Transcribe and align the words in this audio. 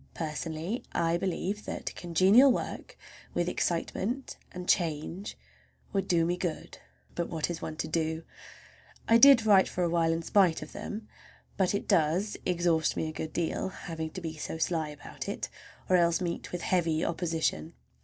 Personally, 0.15 0.81
I 0.93 1.17
believe 1.17 1.65
that 1.65 1.93
congenial 1.93 2.51
work, 2.51 2.97
with 3.35 3.47
excitement 3.47 4.35
and 4.51 4.67
change, 4.67 5.37
would 5.93 6.07
do 6.07 6.25
me 6.25 6.37
good. 6.37 6.79
But 7.13 7.29
what 7.29 7.51
is 7.51 7.61
one 7.61 7.75
to 7.75 7.87
do? 7.87 8.23
I 9.07 9.19
did 9.19 9.45
write 9.45 9.67
for 9.69 9.83
a 9.83 9.89
while 9.91 10.11
in 10.11 10.23
spite 10.23 10.63
of 10.63 10.71
them; 10.73 11.07
but 11.55 11.75
it 11.75 11.87
does 11.87 12.35
exhaust 12.47 12.97
me 12.97 13.09
a 13.09 13.13
good 13.13 13.31
deal—having 13.31 14.09
to 14.09 14.21
be 14.21 14.37
so 14.37 14.57
sly 14.57 14.89
about 14.89 15.29
it, 15.29 15.49
or 15.87 15.97
else 15.97 16.19
meet 16.19 16.51
with 16.51 16.63
heavy 16.63 17.05
opposition. 17.05 17.75